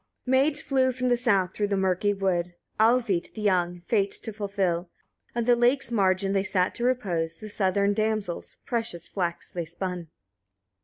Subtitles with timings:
[0.25, 0.31] 1.
[0.31, 4.89] Maids flew from the south, through the murky wood, Alvit the young, fate to fulfil.
[5.35, 10.07] On the lake's margin they sat to repose, the southern damsels; precious flax they spun.